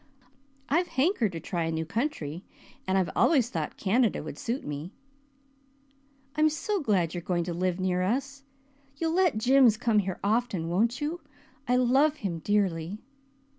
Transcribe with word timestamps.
I 0.67 0.79
hankered 0.79 1.31
to 1.33 1.39
try 1.39 1.65
a 1.65 1.71
new 1.71 1.85
country 1.85 2.43
and 2.87 2.97
I've 2.97 3.11
always 3.15 3.51
thought 3.51 3.77
Canada 3.77 4.23
would 4.23 4.39
suit 4.39 4.65
me." 4.65 4.93
"I'm 6.35 6.49
so 6.49 6.79
glad 6.79 7.13
you 7.13 7.19
are 7.19 7.21
going 7.21 7.43
to 7.43 7.53
live 7.53 7.79
near 7.79 8.01
us. 8.01 8.43
You'll 8.97 9.13
let 9.13 9.37
Jims 9.37 9.77
come 9.77 9.99
here 9.99 10.19
often, 10.23 10.69
won't 10.69 11.01
you? 11.01 11.21
I 11.67 11.75
love 11.75 12.15
him 12.15 12.39
dearly." 12.39 12.97